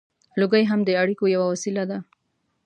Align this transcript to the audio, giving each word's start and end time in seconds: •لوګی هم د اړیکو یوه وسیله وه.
•لوګی 0.39 0.63
هم 0.71 0.79
د 0.83 0.89
اړیکو 1.01 1.25
یوه 1.35 1.45
وسیله 1.53 1.83
وه. 1.89 1.99